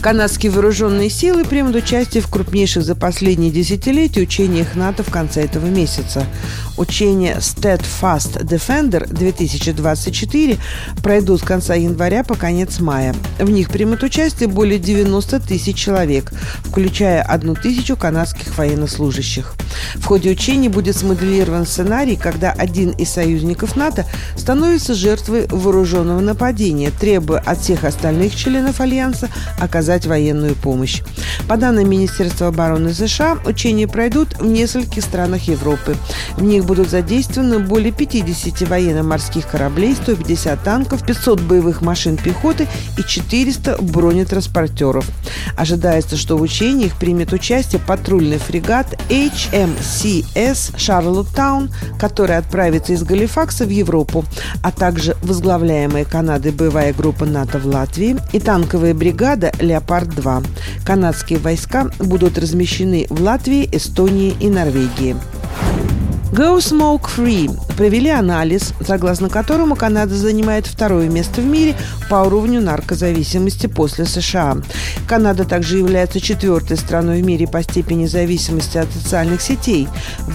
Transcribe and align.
Канадские 0.00 0.50
вооруженные 0.50 1.10
силы 1.10 1.44
примут 1.44 1.76
участие 1.76 2.22
в 2.22 2.28
крупнейших 2.28 2.82
за 2.82 2.94
последние 2.94 3.50
десятилетия 3.50 4.22
учениях 4.22 4.74
НАТО 4.74 5.02
в 5.02 5.10
конце 5.10 5.44
этого 5.44 5.66
месяца. 5.66 6.24
Учения 6.78 7.36
Steadfast 7.36 8.42
Defender 8.42 9.06
2024 9.06 10.56
пройдут 11.02 11.40
с 11.40 11.44
конца 11.44 11.74
января 11.74 12.24
по 12.24 12.34
конец 12.34 12.80
мая. 12.80 13.14
В 13.38 13.50
них 13.50 13.68
примут 13.68 14.02
участие 14.02 14.48
более 14.48 14.78
90 14.78 15.38
тысяч 15.40 15.76
человек, 15.76 16.32
включая 16.64 17.20
одну 17.20 17.54
тысячу 17.54 17.94
канадских 17.94 18.56
военнослужащих. 18.56 19.54
В 19.94 20.04
ходе 20.04 20.30
учений 20.30 20.68
будет 20.68 20.96
смоделирован 20.96 21.66
сценарий, 21.66 22.16
когда 22.16 22.52
один 22.52 22.90
из 22.90 23.10
союзников 23.10 23.76
НАТО 23.76 24.06
становится 24.36 24.94
жертвой 24.94 25.46
вооруженного 25.48 26.20
нападения, 26.20 26.90
требуя 26.90 27.40
от 27.40 27.60
всех 27.60 27.84
остальных 27.84 28.34
членов 28.34 28.80
Альянса 28.80 29.28
оказать 29.58 30.06
военную 30.06 30.54
помощь. 30.54 31.02
По 31.48 31.56
данным 31.56 31.90
Министерства 31.90 32.48
обороны 32.48 32.94
США, 32.94 33.38
учения 33.44 33.88
пройдут 33.88 34.38
в 34.38 34.46
нескольких 34.46 35.02
странах 35.02 35.42
Европы. 35.48 35.96
В 36.36 36.42
них 36.42 36.64
будут 36.64 36.90
задействованы 36.90 37.58
более 37.58 37.92
50 37.92 38.68
военно-морских 38.68 39.48
кораблей, 39.48 39.94
150 39.94 40.62
танков, 40.62 41.04
500 41.04 41.40
боевых 41.40 41.82
машин 41.82 42.16
пехоты 42.16 42.68
и 42.98 43.02
400 43.02 43.78
бронетранспортеров. 43.80 45.06
Ожидается, 45.56 46.16
что 46.16 46.36
в 46.36 46.42
учениях 46.42 46.94
примет 46.98 47.32
участие 47.32 47.80
патрульный 47.80 48.38
фрегат 48.38 48.98
HMCS 49.60 50.78
«Шарлоттаун», 50.78 51.70
который 51.98 52.36
отправится 52.36 52.92
из 52.94 53.02
Галифакса 53.02 53.66
в 53.66 53.68
Европу, 53.68 54.24
а 54.62 54.72
также 54.72 55.16
возглавляемая 55.22 56.04
Канадой 56.04 56.52
боевая 56.52 56.94
группа 56.94 57.26
НАТО 57.26 57.58
в 57.58 57.66
Латвии 57.66 58.16
и 58.32 58.40
танковая 58.40 58.94
бригада 58.94 59.52
«Леопард-2». 59.58 60.46
Канадские 60.86 61.38
войска 61.38 61.90
будут 61.98 62.38
размещены 62.38 63.06
в 63.10 63.20
Латвии, 63.20 63.68
Эстонии 63.70 64.34
и 64.40 64.48
Норвегии. 64.48 65.16
Go 66.32 66.58
Smoke 66.58 67.08
Free 67.16 67.50
провели 67.76 68.08
анализ, 68.08 68.72
согласно 68.86 69.28
которому 69.28 69.74
Канада 69.74 70.14
занимает 70.14 70.66
второе 70.66 71.08
место 71.08 71.40
в 71.40 71.44
мире 71.44 71.74
по 72.08 72.16
уровню 72.16 72.60
наркозависимости 72.60 73.66
после 73.66 74.04
США. 74.04 74.58
Канада 75.08 75.44
также 75.44 75.78
является 75.78 76.20
четвертой 76.20 76.76
страной 76.76 77.20
в 77.20 77.24
мире 77.24 77.48
по 77.48 77.62
степени 77.64 78.06
зависимости 78.06 78.78
от 78.78 78.92
социальных 78.92 79.40
сетей. 79.40 79.88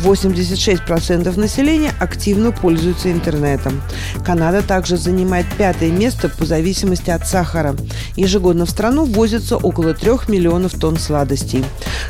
86% 0.04 1.40
населения 1.40 1.94
активно 2.00 2.52
пользуются 2.52 3.10
интернетом. 3.10 3.82
Канада 4.26 4.64
также 4.64 4.98
занимает 4.98 5.46
пятое 5.58 5.92
место 5.92 6.28
по 6.28 6.46
зависимости 6.46 7.10
от 7.10 7.26
сахара. 7.26 7.76
Ежегодно 8.18 8.66
в 8.66 8.70
страну 8.70 9.06
ввозится 9.06 9.56
около 9.56 9.94
3 9.94 10.12
миллионов 10.28 10.74
тонн 10.74 10.98
сладостей. 10.98 11.64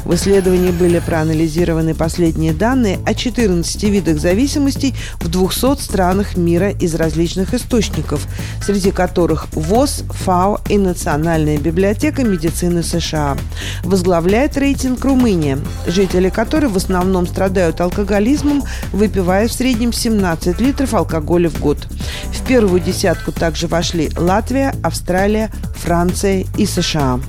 В 0.05 0.15
исследовании 0.15 0.71
были 0.71 0.99
проанализированы 0.99 1.93
последние 1.93 2.53
данные 2.53 2.99
о 3.05 3.13
14 3.13 3.74
15 3.75 3.83
видах 3.83 4.19
зависимостей 4.19 4.95
в 5.19 5.27
200 5.27 5.81
странах 5.81 6.37
мира 6.37 6.69
из 6.71 6.95
различных 6.95 7.53
источников, 7.53 8.25
среди 8.61 8.91
которых 8.91 9.47
ВОЗ, 9.53 10.03
ФАО 10.09 10.61
и 10.69 10.77
Национальная 10.77 11.57
библиотека 11.57 12.23
медицины 12.23 12.83
США. 12.83 13.37
Возглавляет 13.83 14.57
рейтинг 14.57 15.03
Румыния, 15.03 15.59
жители 15.87 16.29
которой 16.29 16.67
в 16.67 16.77
основном 16.77 17.27
страдают 17.27 17.81
алкоголизмом, 17.81 18.63
выпивая 18.93 19.47
в 19.47 19.53
среднем 19.53 19.91
17 19.91 20.59
литров 20.61 20.93
алкоголя 20.93 21.49
в 21.49 21.59
год. 21.59 21.87
В 22.33 22.47
первую 22.47 22.79
десятку 22.79 23.31
также 23.31 23.67
вошли 23.67 24.09
Латвия, 24.17 24.73
Австралия, 24.83 25.51
Франция 25.75 26.45
и 26.57 26.65
США. 26.65 27.19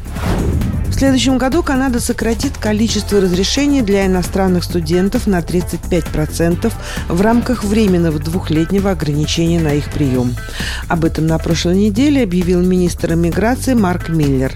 В 0.97 0.99
следующем 0.99 1.37
году 1.37 1.63
Канада 1.63 2.01
сократит 2.01 2.57
количество 2.57 3.21
разрешений 3.21 3.83
для 3.83 4.07
иностранных 4.07 4.65
студентов 4.65 5.27
на 5.27 5.41
35% 5.41 6.73
в 7.11 7.21
рамках 7.21 7.65
временного 7.65 8.19
двухлетнего 8.19 8.93
ограничения 8.93 9.61
на 9.61 9.75
их 9.75 9.93
прием. 9.93 10.35
Об 10.89 11.05
этом 11.05 11.27
на 11.27 11.37
прошлой 11.37 11.77
неделе 11.77 12.23
объявил 12.23 12.63
министр 12.63 13.13
иммиграции 13.13 13.75
Марк 13.75 14.09
Миллер. 14.09 14.55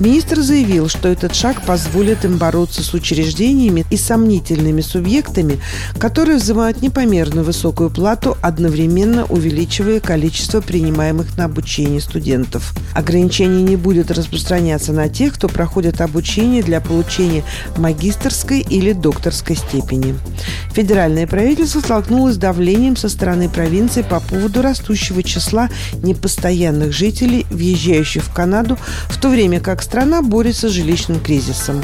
Министр 0.00 0.40
заявил, 0.40 0.88
что 0.88 1.08
этот 1.08 1.36
шаг 1.36 1.64
позволит 1.64 2.24
им 2.24 2.36
бороться 2.36 2.82
с 2.82 2.92
учреждениями 2.92 3.86
и 3.88 3.96
сомнительными 3.96 4.80
субъектами, 4.80 5.60
которые 6.00 6.38
взимают 6.38 6.82
непомерно 6.82 7.44
высокую 7.44 7.90
плату, 7.90 8.36
одновременно 8.42 9.24
увеличивая 9.26 10.00
количество 10.00 10.60
принимаемых 10.60 11.36
на 11.36 11.44
обучение 11.44 12.00
студентов. 12.00 12.74
Ограничение 12.92 13.62
не 13.62 13.76
будет 13.76 14.10
распространяться 14.10 14.92
на 14.92 15.08
тех, 15.08 15.34
кто 15.34 15.46
проходит 15.46 15.75
проходят 15.76 16.00
обучение 16.00 16.62
для 16.62 16.80
получения 16.80 17.44
магистрской 17.76 18.60
или 18.60 18.94
докторской 18.94 19.56
степени. 19.56 20.18
Федеральное 20.76 21.26
правительство 21.26 21.80
столкнулось 21.80 22.34
с 22.34 22.36
давлением 22.36 22.96
со 22.96 23.08
стороны 23.08 23.48
провинции 23.48 24.02
по 24.02 24.20
поводу 24.20 24.60
растущего 24.60 25.22
числа 25.22 25.70
непостоянных 26.02 26.92
жителей, 26.92 27.46
въезжающих 27.48 28.24
в 28.24 28.30
Канаду, 28.30 28.76
в 29.08 29.18
то 29.18 29.30
время 29.30 29.58
как 29.60 29.82
страна 29.82 30.20
борется 30.20 30.68
с 30.68 30.72
жилищным 30.72 31.18
кризисом. 31.20 31.82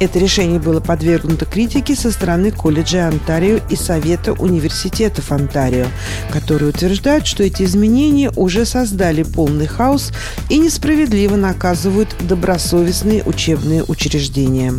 Это 0.00 0.18
решение 0.18 0.58
было 0.58 0.80
подвергнуто 0.80 1.44
критике 1.44 1.94
со 1.94 2.10
стороны 2.10 2.50
колледжа 2.50 3.06
Онтарио 3.06 3.60
и 3.70 3.76
Совета 3.76 4.32
университетов 4.32 5.30
Онтарио, 5.30 5.86
которые 6.32 6.70
утверждают, 6.70 7.28
что 7.28 7.44
эти 7.44 7.62
изменения 7.62 8.32
уже 8.34 8.66
создали 8.66 9.22
полный 9.22 9.68
хаос 9.68 10.10
и 10.48 10.58
несправедливо 10.58 11.36
наказывают 11.36 12.16
добросовестные 12.18 13.22
учебные 13.22 13.84
учреждения. 13.84 14.74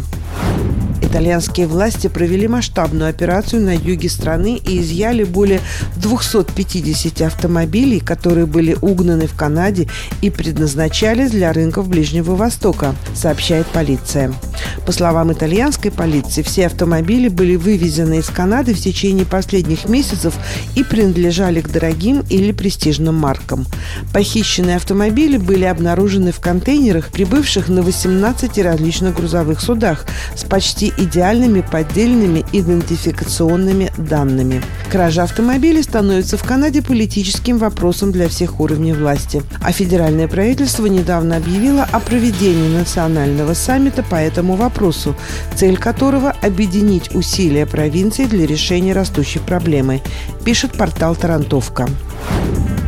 Итальянские 1.13 1.67
власти 1.67 2.07
провели 2.07 2.47
масштабную 2.47 3.07
операцию 3.07 3.61
на 3.61 3.75
юге 3.75 4.09
страны 4.09 4.57
и 4.57 4.79
изъяли 4.81 5.23
более 5.23 5.61
250 5.97 7.21
автомобилей, 7.21 7.99
которые 7.99 8.47
были 8.47 8.75
угнаны 8.81 9.27
в 9.27 9.35
Канаде 9.35 9.87
и 10.23 10.31
предназначались 10.31 11.29
для 11.29 11.53
рынков 11.53 11.87
Ближнего 11.87 12.35
Востока, 12.35 12.95
сообщает 13.13 13.67
полиция. 13.67 14.33
По 14.85 14.91
словам 14.91 15.31
итальянской 15.31 15.91
полиции, 15.91 16.41
все 16.41 16.67
автомобили 16.67 17.27
были 17.27 17.55
вывезены 17.55 18.19
из 18.19 18.27
Канады 18.27 18.73
в 18.73 18.79
течение 18.79 19.25
последних 19.25 19.87
месяцев 19.87 20.33
и 20.75 20.83
принадлежали 20.83 21.61
к 21.61 21.69
дорогим 21.69 22.23
или 22.29 22.51
престижным 22.51 23.15
маркам. 23.15 23.65
Похищенные 24.13 24.75
автомобили 24.75 25.37
были 25.37 25.65
обнаружены 25.65 26.31
в 26.31 26.39
контейнерах, 26.39 27.09
прибывших 27.09 27.69
на 27.69 27.81
18 27.81 28.57
различных 28.59 29.15
грузовых 29.15 29.61
судах 29.61 30.05
с 30.35 30.43
почти 30.43 30.93
идеальными 30.97 31.61
поддельными 31.61 32.45
идентификационными 32.51 33.91
данными. 33.97 34.61
Кража 34.91 35.23
автомобилей 35.23 35.83
становится 35.83 36.37
в 36.37 36.43
Канаде 36.43 36.81
политическим 36.81 37.57
вопросом 37.57 38.11
для 38.11 38.29
всех 38.29 38.59
уровней 38.59 38.93
власти. 38.93 39.41
А 39.61 39.71
федеральное 39.71 40.27
правительство 40.27 40.85
недавно 40.85 41.37
объявило 41.37 41.87
о 41.91 41.99
проведении 41.99 42.77
национального 42.77 43.53
саммита 43.53 44.03
по 44.03 44.15
этому 44.15 44.52
вопросу, 44.55 45.15
цель 45.55 45.77
которого– 45.77 46.31
объединить 46.41 47.13
усилия 47.15 47.65
провинции 47.65 48.25
для 48.25 48.45
решения 48.45 48.93
растущей 48.93 49.39
проблемы, 49.39 50.01
пишет 50.43 50.77
портал 50.77 51.15
«Тарантовка». 51.15 51.87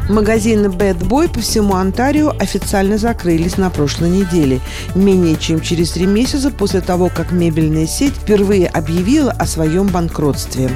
Магазины 0.10 0.68
Bad 0.68 1.00
Boy 1.00 1.34
по 1.34 1.40
всему 1.40 1.74
Онтарио 1.76 2.30
официально 2.38 3.00
закрылись 3.00 3.58
на 3.58 3.72
прошлой 3.72 4.12
неделе, 4.12 4.62
менее 4.94 5.36
чем 5.36 5.62
через 5.62 5.92
три 5.92 6.06
месяца 6.06 6.52
после 6.52 6.82
того, 6.82 7.10
как 7.10 7.32
мебельная 7.32 7.88
сеть 7.88 8.14
впервые 8.14 8.68
объявила 8.68 9.32
о 9.32 9.48
своем 9.48 9.88
банкротстве. 9.88 10.70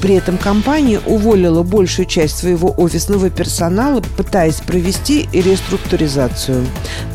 При 0.00 0.14
этом 0.14 0.38
компания 0.38 1.00
уволила 1.06 1.62
большую 1.62 2.06
часть 2.06 2.38
своего 2.38 2.74
офисного 2.76 3.30
персонала, 3.30 4.02
пытаясь 4.16 4.60
провести 4.60 5.28
реструктуризацию. 5.32 6.64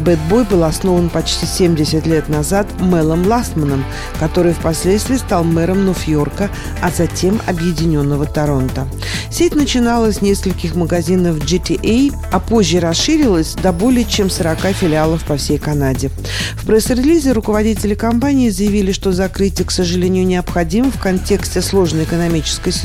Boy 0.04 0.50
был 0.50 0.64
основан 0.64 1.10
почти 1.10 1.46
70 1.46 2.06
лет 2.08 2.30
назад 2.30 2.68
Мелом 2.80 3.28
Ластманом, 3.28 3.86
который 4.20 4.54
впоследствии 4.54 5.18
стал 5.18 5.44
мэром 5.44 5.86
Нью-Йорка, 5.86 6.50
а 6.82 6.90
затем 6.90 7.40
Объединенного 7.48 8.26
Торонто. 8.26 8.88
Сеть 9.32 9.56
начиналась 9.56 10.18
с 10.18 10.22
нескольких 10.22 10.76
магазинов 10.76 11.38
GTA, 11.38 12.14
а 12.32 12.40
позже 12.40 12.80
расширилась 12.80 13.54
до 13.54 13.72
более 13.72 14.06
чем 14.06 14.30
40 14.30 14.60
филиалов 14.74 15.24
по 15.24 15.38
всей 15.38 15.58
Канаде. 15.58 16.10
В 16.56 16.66
пресс-релизе 16.66 17.32
руководители 17.32 17.96
компании 17.96 18.50
заявили, 18.50 18.92
что 18.92 19.12
закрытие, 19.12 19.66
к 19.66 19.72
сожалению, 19.72 20.26
необходимо 20.26 20.92
в 20.92 21.00
контексте 21.00 21.62
сложной 21.62 22.04
экономической 22.04 22.72
ситуации, 22.72 22.81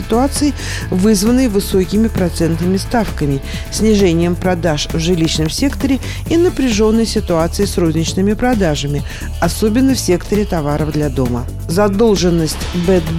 вызванной 0.90 1.48
высокими 1.48 2.08
процентными 2.08 2.76
ставками, 2.76 3.40
снижением 3.70 4.34
продаж 4.34 4.88
в 4.92 4.98
жилищном 4.98 5.50
секторе 5.50 5.98
и 6.28 6.36
напряженной 6.36 7.06
ситуацией 7.06 7.66
с 7.66 7.78
розничными 7.78 8.34
продажами, 8.34 9.02
особенно 9.40 9.94
в 9.94 9.98
секторе 9.98 10.44
товаров 10.44 10.92
для 10.92 11.08
дома. 11.08 11.44
Задолженность 11.68 12.56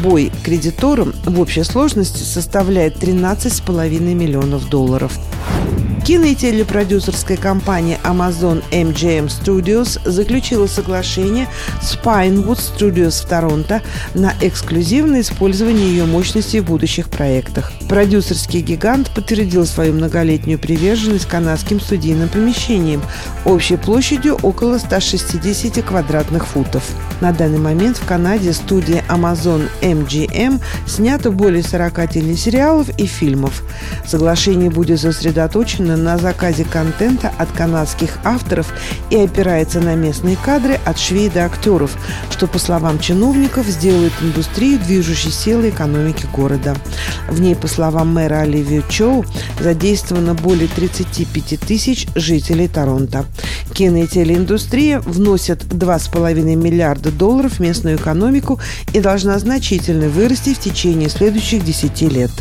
Boy 0.03 0.31
кредиторам 0.43 1.13
в 1.25 1.39
общей 1.39 1.63
сложности 1.63 2.23
составляет 2.23 2.97
13,5 2.97 4.13
миллионов 4.13 4.69
долларов. 4.69 5.11
Кино- 6.07 6.27
и 6.27 6.35
телепродюсерская 6.35 7.35
компания 7.35 7.99
Amazon 8.05 8.63
MGM 8.71 9.27
Studios 9.27 9.99
заключила 10.09 10.65
соглашение 10.65 11.49
с 11.81 11.97
Pinewood 11.97 12.59
Studios 12.59 13.25
в 13.25 13.27
Торонто 13.27 13.81
на 14.13 14.33
эксклюзивное 14.39 15.19
использование 15.19 15.89
ее 15.89 16.05
мощностей 16.05 16.61
в 16.61 16.65
будущих 16.67 17.09
проектах. 17.09 17.73
Продюсерский 17.89 18.61
гигант 18.61 19.11
подтвердил 19.13 19.65
свою 19.65 19.91
многолетнюю 19.91 20.57
приверженность 20.57 21.25
канадским 21.25 21.81
студийным 21.81 22.29
помещениям 22.29 23.01
общей 23.43 23.75
площадью 23.75 24.39
около 24.43 24.77
160 24.77 25.83
квадратных 25.83 26.47
футов. 26.47 26.85
На 27.19 27.31
данный 27.31 27.57
момент 27.57 27.97
в 27.97 28.05
Канаде 28.05 28.53
студия 28.53 29.03
Amazon 29.09 29.67
MGM 29.81 30.61
снято 30.85 31.31
более 31.31 31.63
40 31.63 32.11
телесериалов 32.11 32.89
и 32.99 33.07
фильмов. 33.07 33.63
Соглашение 34.05 34.69
будет 34.69 34.99
сосредоточено 34.99 35.97
на 35.97 36.17
заказе 36.19 36.63
контента 36.63 37.31
от 37.39 37.51
канадских 37.51 38.19
авторов 38.23 38.71
и 39.09 39.17
опирается 39.17 39.79
на 39.79 39.95
местные 39.95 40.37
кадры 40.37 40.79
от 40.85 40.99
швей 40.99 41.29
до 41.29 41.45
актеров, 41.45 41.97
что, 42.29 42.45
по 42.45 42.59
словам 42.59 42.99
чиновников, 42.99 43.65
сделает 43.65 44.13
индустрию 44.21 44.79
движущей 44.79 45.31
силой 45.31 45.69
экономики 45.71 46.27
города. 46.31 46.75
В 47.27 47.41
ней, 47.41 47.55
по 47.55 47.67
словам 47.67 48.13
мэра 48.13 48.41
Оливии 48.41 48.83
Чоу, 48.89 49.25
задействовано 49.59 50.35
более 50.35 50.67
35 50.67 51.59
тысяч 51.59 52.07
жителей 52.13 52.67
Торонто. 52.67 53.25
Кино- 53.73 54.03
и 54.03 54.07
телеиндустрия 54.07 54.99
вносят 54.99 55.63
2,5 55.63 56.55
миллиарда 56.55 57.06
долларов 57.11 57.53
в 57.53 57.59
местную 57.59 57.97
экономику 57.97 58.59
и 58.93 58.99
должна 58.99 59.37
значительно 59.39 60.09
вырасти 60.09 60.53
в 60.53 60.59
течение 60.59 61.09
следующих 61.09 61.63
10 61.63 62.01
лет. 62.03 62.31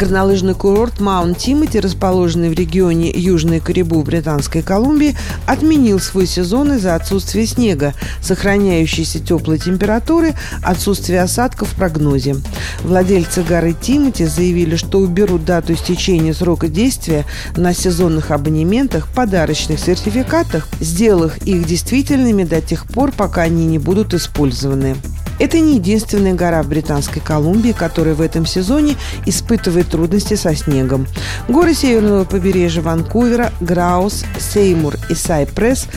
Горнолыжный 0.00 0.54
курорт 0.54 0.98
Маунт 0.98 1.36
Тимати, 1.36 1.78
расположенный 1.78 2.48
в 2.48 2.54
регионе 2.54 3.10
Южной 3.10 3.60
Карибу 3.60 4.02
Британской 4.02 4.62
Колумбии, 4.62 5.14
отменил 5.44 6.00
свой 6.00 6.26
сезон 6.26 6.72
из-за 6.72 6.94
отсутствия 6.94 7.46
снега, 7.46 7.92
сохраняющейся 8.22 9.20
теплой 9.20 9.58
температуры, 9.58 10.32
отсутствия 10.62 11.20
осадков 11.20 11.68
в 11.68 11.74
прогнозе. 11.74 12.36
Владельцы 12.82 13.42
горы 13.42 13.74
Тимати 13.78 14.24
заявили, 14.24 14.76
что 14.76 15.00
уберут 15.00 15.44
дату 15.44 15.74
истечения 15.74 16.32
срока 16.32 16.68
действия 16.68 17.26
на 17.54 17.74
сезонных 17.74 18.30
абонементах, 18.30 19.06
подарочных 19.14 19.78
сертификатах, 19.78 20.66
сделав 20.80 21.36
их 21.46 21.66
действительными 21.66 22.44
до 22.44 22.62
тех 22.62 22.86
пор, 22.86 23.12
пока 23.12 23.42
они 23.42 23.66
не 23.66 23.78
будут 23.78 24.14
использованы. 24.14 24.96
Это 25.40 25.58
не 25.58 25.76
единственная 25.76 26.34
гора 26.34 26.62
в 26.62 26.68
Британской 26.68 27.22
Колумбии, 27.22 27.72
которая 27.72 28.14
в 28.14 28.20
этом 28.20 28.44
сезоне 28.44 28.96
испытывает 29.24 29.88
трудности 29.88 30.34
со 30.34 30.54
снегом. 30.54 31.06
Горы 31.48 31.72
северного 31.72 32.24
побережья 32.24 32.82
Ванкувера, 32.82 33.50
Граус, 33.60 34.24
Сеймур 34.38 34.96
и 35.08 35.14
Сайпресс 35.14 35.88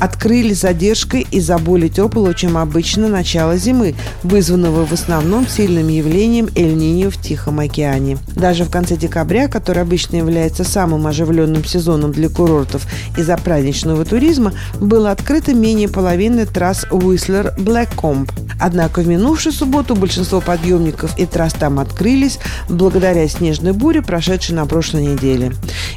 открыли 0.00 0.54
задержкой 0.54 1.26
из-за 1.30 1.58
более 1.58 1.88
теплого, 1.88 2.34
чем 2.34 2.56
обычно, 2.56 3.08
начала 3.08 3.56
зимы, 3.56 3.94
вызванного 4.22 4.84
в 4.86 4.92
основном 4.92 5.46
сильным 5.46 5.88
явлением 5.88 6.48
Эль-Ниньо 6.56 7.10
в 7.10 7.20
Тихом 7.20 7.60
океане. 7.60 8.18
Даже 8.34 8.64
в 8.64 8.70
конце 8.70 8.96
декабря, 8.96 9.48
который 9.48 9.82
обычно 9.82 10.16
является 10.16 10.64
самым 10.64 11.06
оживленным 11.06 11.64
сезоном 11.64 12.12
для 12.12 12.28
курортов 12.28 12.86
из-за 13.16 13.36
праздничного 13.36 14.04
туризма, 14.04 14.52
было 14.80 15.10
открыто 15.10 15.54
менее 15.54 15.88
половины 15.88 16.46
трасс 16.46 16.86
Whistler 16.90 17.56
Blackcomb. 17.56 18.30
Однако 18.60 19.00
в 19.00 19.08
минувшую 19.08 19.52
субботу 19.52 19.94
большинство 19.96 20.40
подъемников 20.40 21.18
и 21.18 21.26
трасс 21.26 21.54
там 21.54 21.78
открылись 21.78 22.38
благодаря 22.68 23.26
снежной 23.28 23.72
буре, 23.72 24.02
прошедшей 24.02 24.54
на 24.54 24.66
прошлой 24.66 25.06
неделе. 25.06 25.52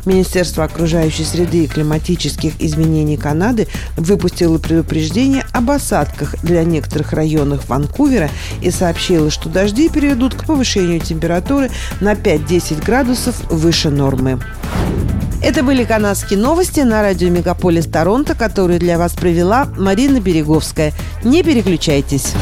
Министерство 0.06 0.64
окружающей 0.64 1.24
среды 1.24 1.64
и 1.64 1.68
климатических 1.68 2.54
изменений 2.60 3.18
Канады 3.18 3.68
выпустила 3.96 4.58
предупреждение 4.58 5.46
об 5.52 5.72
осадках 5.72 6.36
для 6.44 6.64
некоторых 6.64 7.14
районов 7.14 7.70
Ванкувера 7.70 8.30
и 8.62 8.72
сообщила, 8.72 9.30
что 9.30 9.50
дожди 9.50 9.90
перейдут 9.90 10.36
к 10.36 10.46
повышению 10.46 11.00
температуры 11.00 11.70
на 12.02 12.14
5-10 12.14 12.84
градусов 12.84 13.36
выше 13.50 13.90
нормы. 13.90 14.40
Это 15.44 15.62
были 15.62 15.84
канадские 15.84 16.40
новости 16.40 16.80
на 16.80 17.02
радио 17.02 17.30
Мегаполис 17.30 17.86
Торонто, 17.86 18.34
которые 18.34 18.80
для 18.80 18.98
вас 18.98 19.12
провела 19.14 19.68
Марина 19.78 20.22
Береговская. 20.22 20.94
Не 21.24 21.44
переключайтесь. 21.44 22.34